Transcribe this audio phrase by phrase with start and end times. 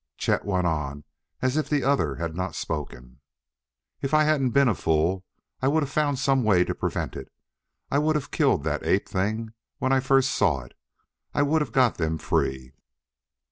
[0.17, 1.03] Chet went on
[1.43, 3.19] as if the other had not spoken:
[4.01, 5.23] "If I hadn't been a fool
[5.61, 7.31] I would have found some way to prevent it;
[7.91, 10.73] I would have killed that ape thing when first I saw it;
[11.35, 12.73] I would have got them free."